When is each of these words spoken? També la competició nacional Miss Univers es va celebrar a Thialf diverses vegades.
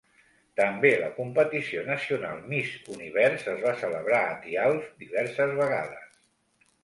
També 0.59 0.89
la 1.01 1.09
competició 1.17 1.81
nacional 1.89 2.39
Miss 2.53 2.71
Univers 2.95 3.45
es 3.53 3.61
va 3.67 3.75
celebrar 3.83 4.21
a 4.29 4.33
Thialf 4.47 4.87
diverses 5.05 5.57
vegades. 5.63 6.19